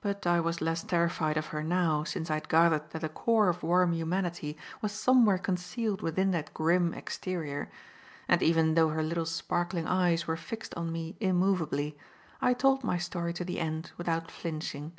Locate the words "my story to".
12.82-13.44